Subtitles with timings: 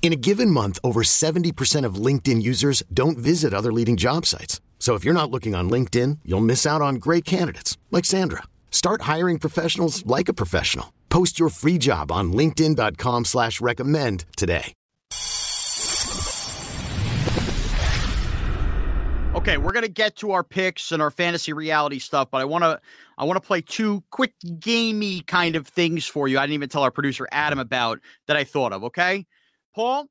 [0.00, 4.62] In a given month, over 70% of LinkedIn users don't visit other leading job sites.
[4.78, 8.44] So if you're not looking on LinkedIn, you'll miss out on great candidates like Sandra.
[8.70, 10.94] Start hiring professionals like a professional.
[11.10, 14.72] Post your free job on LinkedIn.com slash recommend today.
[19.34, 22.80] Okay, we're gonna get to our picks and our fantasy reality stuff, but I wanna
[23.16, 26.38] I wanna play two quick gamey kind of things for you.
[26.38, 29.26] I didn't even tell our producer Adam about that I thought of, okay?
[29.74, 30.08] Paul,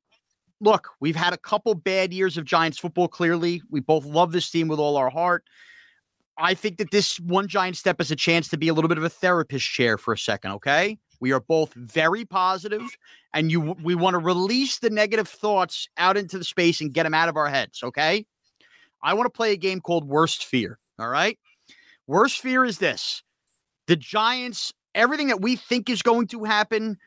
[0.60, 3.62] look, we've had a couple bad years of Giants football, clearly.
[3.70, 5.44] We both love this team with all our heart.
[6.38, 8.98] I think that this one giant step is a chance to be a little bit
[8.98, 10.96] of a therapist chair for a second, okay?
[11.20, 12.82] We are both very positive
[13.34, 17.02] and you we want to release the negative thoughts out into the space and get
[17.02, 18.24] them out of our heads, okay?
[19.02, 21.38] I want to play a game called Worst Fear, all right?
[22.06, 23.22] Worst fear is this.
[23.86, 26.98] The Giants, everything that we think is going to happen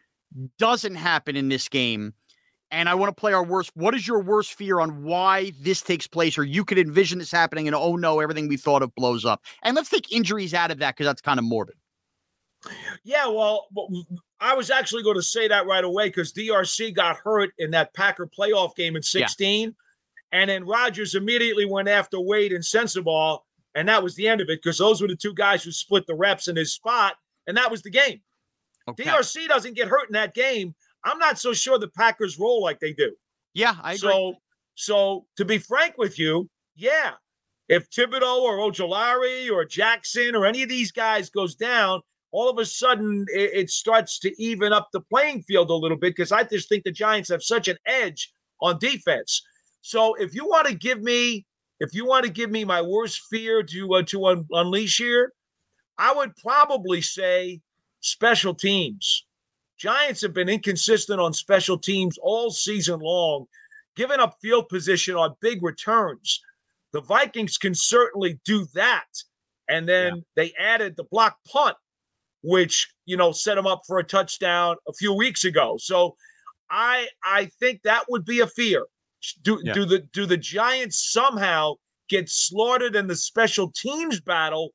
[0.57, 2.13] doesn't happen in this game
[2.71, 3.71] and I want to play our worst.
[3.75, 7.31] What is your worst fear on why this takes place, or you could envision this
[7.31, 9.43] happening, and oh no, everything we thought of blows up?
[9.63, 11.75] And let's take injuries out of that because that's kind of morbid.
[13.03, 13.67] Yeah, well,
[14.39, 17.93] I was actually going to say that right away because DRC got hurt in that
[17.93, 19.61] Packer playoff game in 16.
[19.61, 20.39] Yeah.
[20.39, 23.39] And then Rodgers immediately went after Wade and Sensabaugh,
[23.75, 26.05] and that was the end of it because those were the two guys who split
[26.07, 27.15] the reps in his spot,
[27.47, 28.21] and that was the game.
[28.87, 29.03] Okay.
[29.03, 30.73] DRC doesn't get hurt in that game.
[31.03, 33.15] I'm not so sure the Packers roll like they do.
[33.53, 34.09] Yeah, I agree.
[34.09, 34.33] So,
[34.75, 37.11] so to be frank with you, yeah,
[37.69, 42.01] if Thibodeaux or Ojulari or Jackson or any of these guys goes down,
[42.31, 45.97] all of a sudden it, it starts to even up the playing field a little
[45.97, 48.31] bit because I just think the Giants have such an edge
[48.61, 49.41] on defense.
[49.81, 51.45] So if you want to give me,
[51.79, 55.33] if you want to give me my worst fear to uh, to un- unleash here,
[55.97, 57.61] I would probably say
[58.01, 59.25] special teams.
[59.81, 63.47] Giants have been inconsistent on special teams all season long,
[63.95, 66.39] giving up field position on big returns.
[66.93, 69.07] The Vikings can certainly do that.
[69.69, 70.21] And then yeah.
[70.35, 71.75] they added the block punt,
[72.43, 75.77] which, you know, set them up for a touchdown a few weeks ago.
[75.79, 76.15] So
[76.69, 78.85] I I think that would be a fear.
[79.41, 79.73] Do yeah.
[79.73, 81.73] do the do the Giants somehow
[82.07, 84.73] get slaughtered in the special teams battle,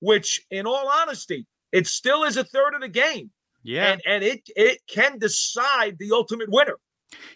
[0.00, 3.30] which in all honesty, it still is a third of the game.
[3.68, 3.92] Yeah.
[3.92, 6.76] And, and it it can decide the ultimate winner.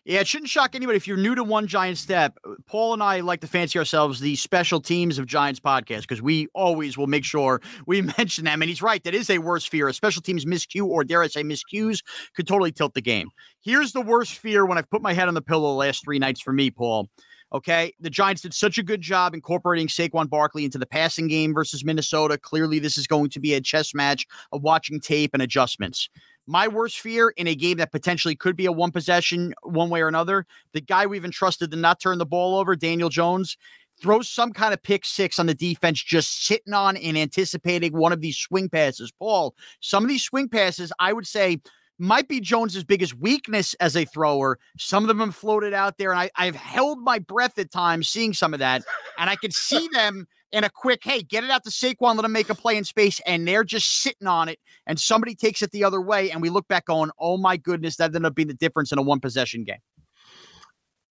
[0.04, 2.38] Yeah, it shouldn't shock anybody if you're new to One Giant Step.
[2.66, 6.48] Paul and I like to fancy ourselves the special teams of Giants podcast because we
[6.54, 8.62] always will make sure we mention them.
[8.62, 9.88] And he's right, that is a worst fear.
[9.88, 12.00] A special teams miscue, or dare I say miscues,
[12.34, 13.28] could totally tilt the game.
[13.62, 16.18] Here's the worst fear when I've put my head on the pillow the last three
[16.18, 17.08] nights for me, Paul.
[17.52, 17.92] Okay.
[18.00, 21.84] The Giants did such a good job incorporating Saquon Barkley into the passing game versus
[21.84, 22.38] Minnesota.
[22.38, 26.08] Clearly, this is going to be a chess match of watching tape and adjustments.
[26.46, 30.00] My worst fear in a game that potentially could be a one possession, one way
[30.00, 33.56] or another, the guy we've entrusted to not turn the ball over, Daniel Jones,
[34.00, 38.12] throws some kind of pick six on the defense, just sitting on and anticipating one
[38.12, 39.12] of these swing passes.
[39.12, 41.60] Paul, some of these swing passes, I would say,
[42.02, 44.58] might be Jones's biggest weakness as a thrower.
[44.76, 48.08] Some of them have floated out there, and I, I've held my breath at times
[48.08, 48.82] seeing some of that,
[49.18, 52.24] and I could see them in a quick, hey, get it out to Saquon, let
[52.24, 54.58] him make a play in space, and they're just sitting on it,
[54.88, 57.96] and somebody takes it the other way, and we look back going, oh my goodness,
[57.96, 59.78] that ended up being the difference in a one possession game.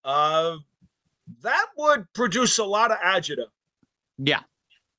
[0.04, 0.58] Uh,
[1.42, 3.46] that would produce a lot of agita.
[4.18, 4.42] Yeah.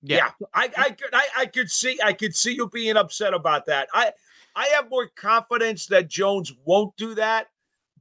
[0.00, 0.16] Yeah.
[0.16, 0.46] yeah.
[0.55, 3.88] I, I could I, I could see I could see you being upset about that.
[3.93, 4.12] I
[4.54, 7.46] I have more confidence that Jones won't do that,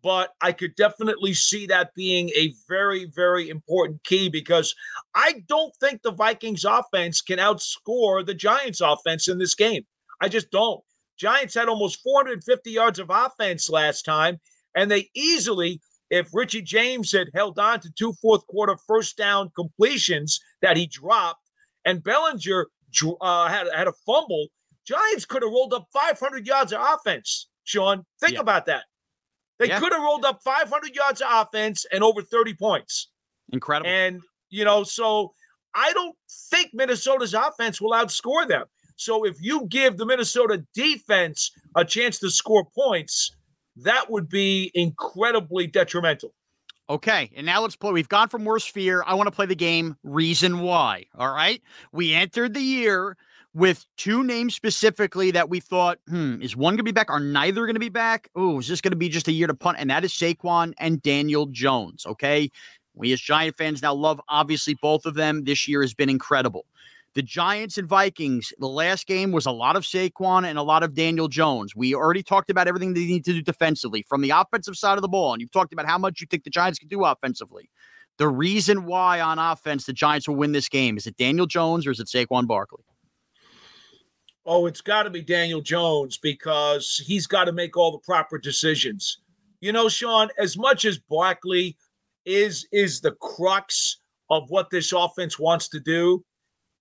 [0.03, 4.75] but I could definitely see that being a very, very important key because
[5.15, 9.83] I don't think the Vikings offense can outscore the Giants offense in this game.
[10.19, 10.81] I just don't.
[11.18, 14.39] Giants had almost 450 yards of offense last time,
[14.75, 19.51] and they easily, if Richie James had held on to two fourth quarter first down
[19.56, 21.48] completions that he dropped,
[21.86, 22.68] and Bellinger
[23.21, 24.48] uh, had, had a fumble,
[24.86, 28.06] Giants could have rolled up 500 yards of offense Sean.
[28.19, 28.39] Think Yeah.
[28.39, 28.86] about that.
[29.60, 29.80] They Yeah.
[29.80, 33.10] could have rolled up 500 yards of offense and over 30 points.
[33.54, 33.89] Incredible.
[33.89, 35.33] And, you know, so
[35.75, 36.16] I don't
[36.50, 38.66] think Minnesota's offense will outscore them.
[38.95, 43.31] So if you give the Minnesota defense a chance to score points,
[43.77, 46.34] that would be incredibly detrimental.
[46.89, 47.92] Okay, and now let's play.
[47.92, 49.01] We've gone from worst fear.
[49.06, 51.06] I want to play the game reason why.
[51.16, 51.62] All right.
[51.94, 53.16] We entered the year
[53.53, 57.09] with two names specifically that we thought, hmm, is one going to be back?
[57.09, 58.30] Are neither going to be back?
[58.36, 59.77] Oh, is this going to be just a year to punt?
[59.80, 62.06] And that is Saquon and Daniel Jones.
[62.06, 62.50] Okay.
[62.94, 65.44] We as Giant fans now love obviously both of them.
[65.44, 66.65] This year has been incredible.
[67.13, 70.81] The Giants and Vikings, the last game was a lot of Saquon and a lot
[70.81, 71.75] of Daniel Jones.
[71.75, 75.01] We already talked about everything they need to do defensively from the offensive side of
[75.01, 75.33] the ball.
[75.33, 77.69] And you've talked about how much you think the Giants can do offensively.
[78.18, 81.86] The reason why on offense the Giants will win this game is it Daniel Jones
[81.86, 82.86] or is it Saquon Barkley?
[84.45, 88.39] Oh, it's got to be Daniel Jones because he's got to make all the proper
[88.39, 89.19] decisions.
[89.59, 91.77] You know, Sean, as much as Barkley
[92.25, 93.97] is is the crux
[94.29, 96.23] of what this offense wants to do,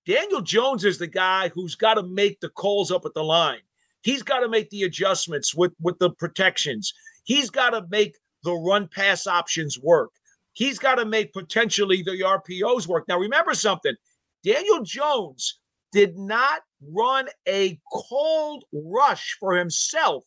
[0.06, 3.60] Daniel Jones is the guy who's got to make the calls up at the line.
[4.02, 6.94] He's got to make the adjustments with with the protections.
[7.24, 10.10] He's got to make the run pass options work.
[10.54, 13.06] He's got to make potentially the RPOs work.
[13.06, 13.94] Now, remember something
[14.42, 15.59] Daniel Jones
[15.92, 16.62] did not
[16.94, 20.24] run a cold rush for himself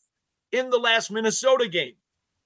[0.51, 1.94] in the last Minnesota game.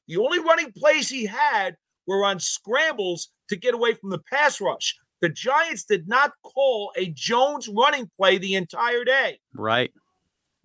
[0.07, 1.75] The only running plays he had
[2.05, 4.95] were on scrambles to get away from the pass rush.
[5.19, 9.39] The Giants did not call a Jones running play the entire day.
[9.53, 9.91] Right.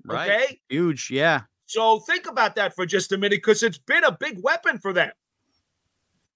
[0.05, 0.31] Right.
[0.31, 0.61] Okay.
[0.69, 1.11] Huge.
[1.11, 1.43] Yeah.
[1.67, 4.93] So think about that for just a minute because it's been a big weapon for
[4.93, 5.11] them.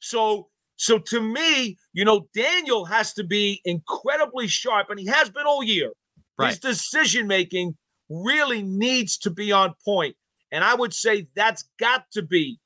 [0.01, 5.31] So so to me, you know, Daniel has to be incredibly sharp, and he has
[5.31, 5.91] been all year.
[6.39, 7.77] His decision making
[8.09, 10.17] really needs to be on point.
[10.53, 12.59] And I would say that's got to be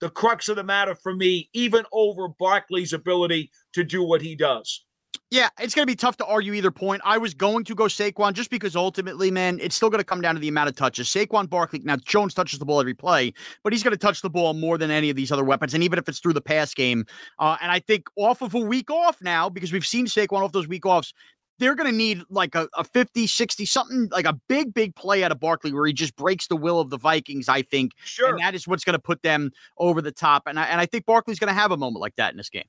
[0.00, 4.34] the crux of the matter for me, even over Barkley's ability to do what he
[4.34, 4.84] does.
[5.30, 7.02] Yeah, it's going to be tough to argue either point.
[7.04, 10.22] I was going to go Saquon just because ultimately, man, it's still going to come
[10.22, 11.06] down to the amount of touches.
[11.08, 14.30] Saquon Barkley, now Jones touches the ball every play, but he's going to touch the
[14.30, 15.74] ball more than any of these other weapons.
[15.74, 17.04] And even if it's through the pass game,
[17.38, 20.52] uh, and I think off of a week off now, because we've seen Saquon off
[20.52, 21.12] those week offs,
[21.58, 25.24] they're going to need like a, a 50, 60, something like a big, big play
[25.24, 27.92] out of Barkley where he just breaks the will of the Vikings, I think.
[28.04, 28.30] Sure.
[28.30, 30.44] And that is what's going to put them over the top.
[30.46, 32.50] And I, and I think Barkley's going to have a moment like that in this
[32.50, 32.66] game.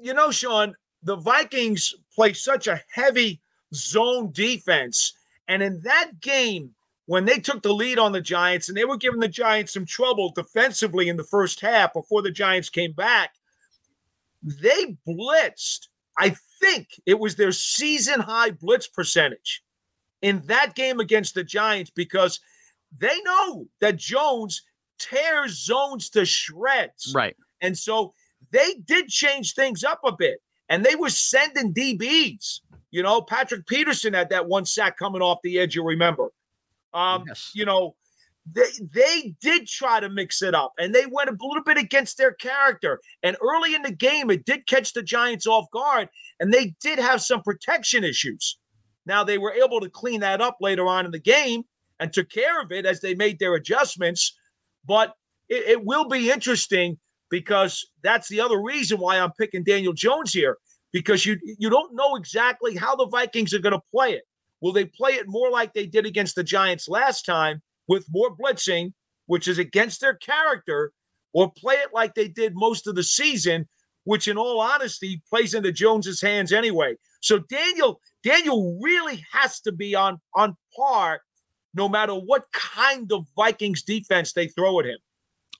[0.00, 3.40] you know, Sean, the Vikings play such a heavy
[3.74, 5.14] zone defense.
[5.48, 6.74] And in that game,
[7.06, 9.84] when they took the lead on the Giants and they were giving the Giants some
[9.84, 13.34] trouble defensively in the first half before the Giants came back,
[14.42, 15.88] they blitzed.
[16.18, 19.62] I think it was their season high blitz percentage
[20.22, 22.40] in that game against the Giants because
[22.96, 24.62] they know that Jones
[24.98, 27.12] tears zones to shreds.
[27.14, 27.36] Right.
[27.60, 28.14] And so
[28.50, 30.40] they did change things up a bit.
[30.68, 32.60] And they were sending DBs.
[32.90, 36.28] You know, Patrick Peterson had that one sack coming off the edge, you remember.
[36.94, 37.50] Um, Yes.
[37.54, 37.94] you know,
[38.50, 42.18] they they did try to mix it up and they went a little bit against
[42.18, 43.00] their character.
[43.22, 46.08] And early in the game, it did catch the Giants off guard,
[46.40, 48.58] and they did have some protection issues.
[49.06, 51.62] Now they were able to clean that up later on in the game
[52.00, 54.36] and took care of it as they made their adjustments.
[54.86, 55.14] But
[55.48, 56.98] it, it will be interesting
[57.30, 60.58] because that's the other reason why I'm picking Daniel Jones here
[60.92, 64.24] because you you don't know exactly how the Vikings are going to play it.
[64.60, 68.34] Will they play it more like they did against the Giants last time with more
[68.36, 68.92] blitzing,
[69.26, 70.92] which is against their character,
[71.32, 73.68] or play it like they did most of the season,
[74.04, 76.96] which in all honesty plays into Jones's hands anyway.
[77.20, 81.20] So Daniel Daniel really has to be on on par
[81.74, 84.98] no matter what kind of Vikings defense they throw at him.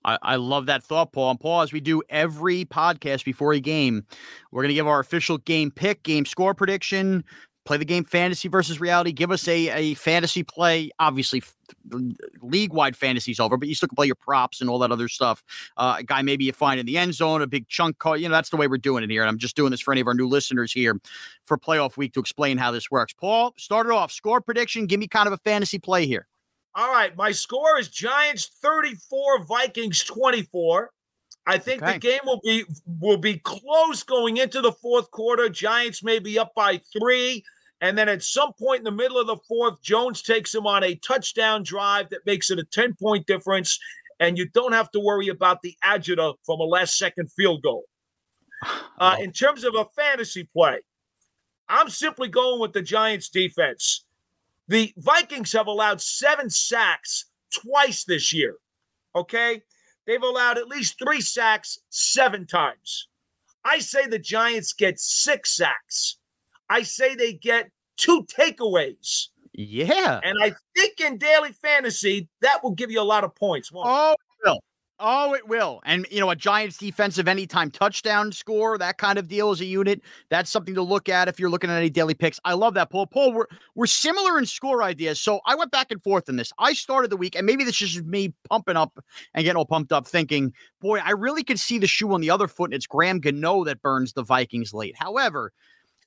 [0.05, 1.31] I, I love that thought, Paul.
[1.31, 4.05] And Paul, as we do every podcast before a game,
[4.50, 7.25] we're going to give our official game pick, game score prediction,
[7.64, 9.12] play the game fantasy versus reality.
[9.12, 10.90] Give us a, a fantasy play.
[10.99, 11.42] Obviously,
[12.40, 15.09] league wide fantasy's over, but you still can play your props and all that other
[15.09, 15.42] stuff.
[15.76, 18.16] Uh, a guy maybe you find in the end zone, a big chunk call.
[18.16, 19.23] You know, that's the way we're doing it here.
[19.23, 20.99] And I'm just doing this for any of our new listeners here
[21.47, 23.12] for playoff week to explain how this works.
[23.12, 24.12] Paul, start it off.
[24.12, 24.87] Score prediction.
[24.87, 26.26] Give me kind of a fantasy play here.
[26.75, 30.90] All right, my score is Giants 34, Vikings 24.
[31.46, 31.94] I think Okay.
[31.94, 32.64] the game will be
[33.00, 35.49] will be close going into the fourth quarter.
[35.49, 37.44] Giants may be up by three,
[37.80, 40.84] and then at some point in the middle of the fourth, Jones takes them on
[40.84, 43.78] a touchdown drive that makes it a 10 point difference,
[44.20, 47.84] and you don't have to worry about the agita from a last second field goal.
[48.99, 50.78] Uh, in terms of a fantasy play,
[51.68, 54.04] I'm simply going with the Giants defense.
[54.68, 58.58] The Vikings have allowed seven sacks twice this year.
[59.16, 59.62] Okay.
[60.06, 63.09] They've allowed at least three sacks seven times.
[63.64, 66.18] I say the Giants get six sacks.
[66.68, 69.28] I say they get two takeaways.
[69.52, 70.21] Yeah.
[70.25, 73.71] And I think in daily fantasy, that will give you a lot of points.
[73.75, 74.16] Oh.
[75.04, 75.80] Oh, it will.
[75.85, 79.64] And, you know, a Giants defensive anytime touchdown score, that kind of deal as a
[79.64, 82.38] unit, that's something to look at if you're looking at any daily picks.
[82.44, 83.09] I love that, Paul.
[83.09, 85.21] Paul, we're, we're similar in score ideas.
[85.21, 86.52] So I went back and forth in this.
[86.56, 88.97] I started the week, and maybe this is me pumping up
[89.35, 92.30] and getting all pumped up, thinking, boy, I really could see the shoe on the
[92.30, 94.94] other foot, and it's Graham Gano that burns the Vikings late.
[94.97, 95.52] However,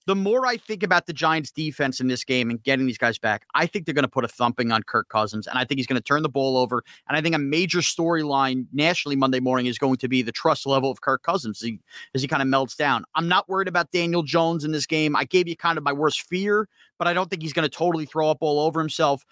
[0.07, 3.17] the more I think about the Giants defense in this game and getting these guys
[3.17, 5.47] back, I think they're going to put a thumping on Kirk Cousins.
[5.47, 6.83] And I think he's going to turn the ball over.
[7.07, 10.67] And I think a major storyline nationally Monday morning is going to be the trust
[10.67, 11.79] level of Kirk Cousins as he,
[12.13, 13.03] as he kind of melts down.
[13.15, 15.15] I'm not worried about Daniel Jones in this game.
[15.15, 16.69] I gave you kind of my worst fear,
[16.99, 19.25] but I don't think he's going to totally throw up all over himself.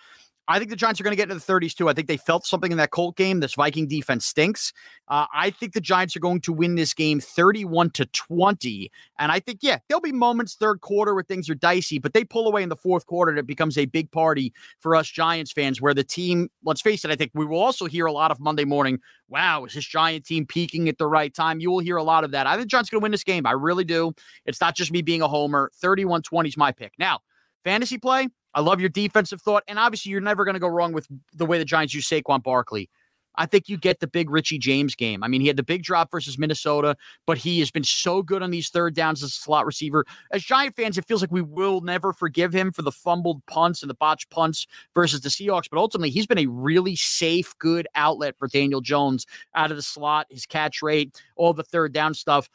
[0.48, 1.88] I think the Giants are going to get into the 30s too.
[1.88, 3.40] I think they felt something in that Colt game.
[3.40, 4.74] This Viking defense stinks.
[5.08, 8.92] Uh, I think the Giants are going to win this game 31 to 20.
[9.20, 12.26] And I think, yeah, there'll be moments third quarter where things are dicey, but they
[12.26, 15.54] pull away in the fourth quarter and it becomes a big party for us Giants
[15.54, 18.32] fans where the team, let's face it, I think we will also hear a lot
[18.32, 21.62] of Monday morning, wow, is this Giant team peaking at the right time?
[21.62, 22.48] You will hear a lot of that.
[22.48, 23.46] I think Giants going to win this game.
[23.46, 24.14] I really do.
[24.46, 25.72] It's not just me being a homer.
[25.76, 26.94] 31 20 is my pick.
[27.00, 27.20] Now,
[27.64, 29.63] fantasy play, I love your defensive thought.
[29.67, 32.43] And obviously, you're never going to go wrong with the way the Giants use Saquon
[32.43, 32.89] Barkley.
[33.36, 35.24] I think you get the big Richie James game.
[35.24, 36.95] I mean, he had the big drop versus Minnesota,
[37.25, 40.05] but he has been so good on these third downs as a slot receiver.
[40.31, 43.81] As Giant fans, it feels like we will never forgive him for the fumbled punts
[43.81, 45.69] and the botched punts versus the Seahawks.
[45.69, 49.83] But ultimately, he's been a really safe, good outlet for Daniel Jones out of the
[49.83, 52.50] slot, his catch rate, all the third down stuff.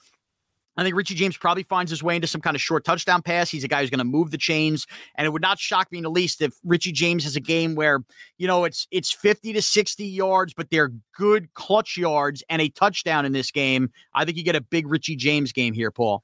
[0.78, 3.50] I think Richie James probably finds his way into some kind of short touchdown pass.
[3.50, 5.99] He's a guy who's going to move the chains, and it would not shock me
[5.99, 8.04] in the least if Richie James has a game where
[8.38, 12.68] you know it's it's fifty to sixty yards, but they're good clutch yards and a
[12.68, 13.90] touchdown in this game.
[14.14, 16.23] I think you get a big Richie James game here, Paul.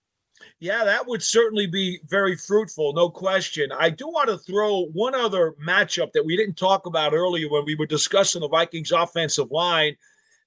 [0.60, 3.72] Yeah, that would certainly be very fruitful, no question.
[3.72, 7.64] I do want to throw one other matchup that we didn't talk about earlier when
[7.64, 9.96] we were discussing the Vikings offensive line.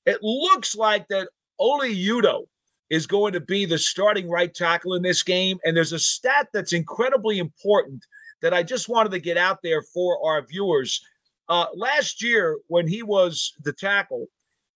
[0.05, 2.45] It looks like that Oli Udoh
[2.89, 5.59] is going to be the starting right tackle in this game.
[5.65, 8.05] And there's a stat that's incredibly important
[8.41, 11.01] that I just wanted to get out there for our viewers.
[11.49, 14.27] Uh, last year, when he was the tackle,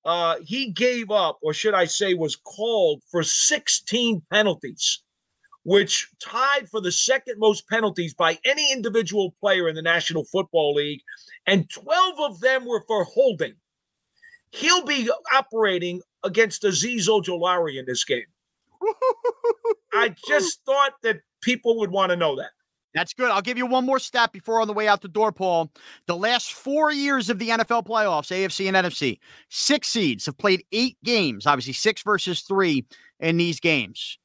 [0.03, 5.03] uh, he gave up, or should I say, was called for 16 penalties,
[5.63, 10.74] which tied for the second most penalties by any individual player in the National Football
[10.74, 11.01] League.
[11.46, 13.53] And 12 of them were for holding.
[14.51, 18.25] He'll be operating against Azeez Ojulari in this game.
[19.94, 22.51] I just thought that people would want to know that.
[22.94, 23.32] That's good.
[23.32, 25.72] I'll give you one more stat before on the way out the door, Paul.
[26.08, 30.66] The last four years of the NFL playoffs, AFC and NFC, six seeds have played
[30.74, 32.86] eight games, obviously six versus three
[33.22, 34.18] in these games,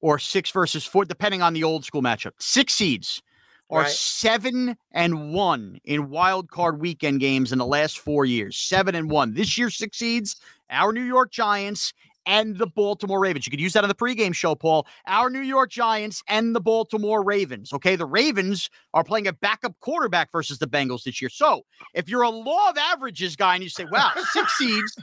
[0.00, 2.32] or six versus four, depending on the old school matchup.
[2.38, 3.22] Six seeds
[3.70, 3.90] are right.
[3.90, 8.56] seven and one in wild card weekend games in the last four years.
[8.56, 9.34] Seven and one.
[9.34, 10.36] This year succeeds
[10.70, 11.92] our New York Giants
[12.26, 13.46] and the Baltimore Ravens.
[13.46, 14.86] You could use that on the pregame show, Paul.
[15.06, 17.72] Our New York Giants and the Baltimore Ravens.
[17.72, 21.30] Okay, the Ravens are playing a backup quarterback versus the Bengals this year.
[21.30, 21.62] So
[21.94, 24.94] if you're a law of averages guy and you say, wow, six seeds,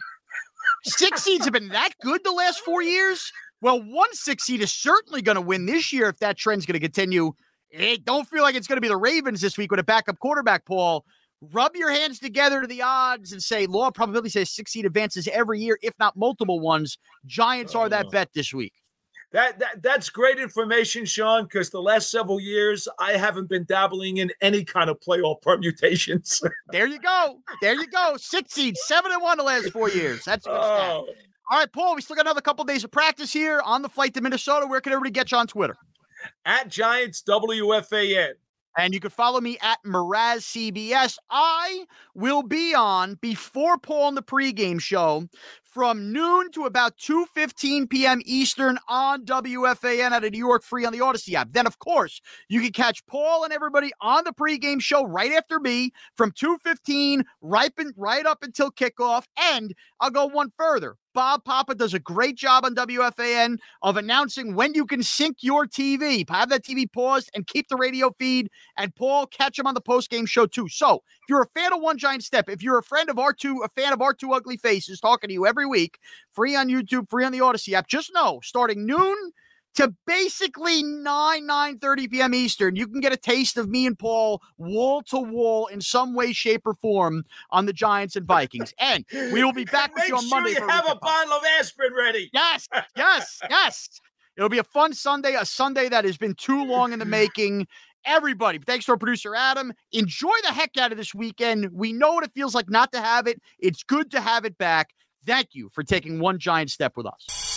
[0.84, 3.32] six seeds have been that good the last four years.
[3.62, 6.74] Well, one six seed is certainly going to win this year if that trend's going
[6.74, 7.34] to continue
[7.70, 10.20] Hey, don't feel like it's going to be the Ravens this week with a backup
[10.20, 11.06] quarterback, Paul.
[11.54, 15.28] Rub your hands together to the odds and say law probability says six seed advances
[15.28, 16.98] every year, if not multiple ones.
[17.26, 18.10] Giants are that oh.
[18.10, 18.74] bet this week.
[19.34, 24.18] That, that that's great information, Sean, because the last several years I haven't been dabbling
[24.18, 26.42] in any kind of playoff permutations.
[26.72, 27.40] there you go.
[27.62, 28.16] There you go.
[28.18, 30.24] Six seed, seven and one the last four years.
[30.24, 31.08] That's oh.
[31.50, 31.96] All right, Paul.
[31.96, 34.66] We still got another couple days of practice here on the flight to Minnesota.
[34.66, 35.78] Where can everybody get you on Twitter?
[36.46, 38.34] At Giants WFAN.
[38.78, 41.18] And you can follow me at Mraz CBS.
[41.32, 45.28] I will be on before Paul on the pregame show
[45.64, 48.22] from noon to about 2.15 p.m.
[48.24, 51.54] Eastern on WFAN at a New York Free on the Audacy app.
[51.54, 55.60] Then, of course, you can catch Paul and everybody on the pregame show right after
[55.60, 59.24] me from 2.15 right, right up until kickoff.
[59.40, 60.98] And I'll go one further.
[61.18, 65.66] Bob Papa does a great job on WFAN of announcing when you can sync your
[65.66, 66.30] TV.
[66.30, 68.52] Have that TV paused and keep the radio feed.
[68.78, 70.68] And Paul, catch him on the post game show too.
[70.70, 73.66] So if you're a fan of One Giant Step, if you're a friend of R2,
[73.66, 75.98] a fan of R2 ugly faces talking to you every week,
[76.34, 79.32] free on YouTube, free on the Audacy app, just know starting noon
[79.78, 83.98] to basically 9 9 30 p.m eastern you can get a taste of me and
[83.98, 88.74] paul wall to wall in some way shape or form on the giants and vikings.
[88.80, 91.44] And we will be back with you on sure monday you have a bottle of
[91.60, 92.30] aspirin ready.
[92.34, 94.02] yes yes yes.
[94.36, 97.68] It'll be a fun sunday a sunday that has been too long in the making.
[98.06, 99.74] Everybody thanks to our producer adam.
[99.92, 101.70] Enjoy the heck out of this weekend.
[101.72, 103.42] We know what it feels like not to have it.
[103.60, 104.92] It's good to have it back.
[105.26, 107.57] Thank you for taking one giant step with us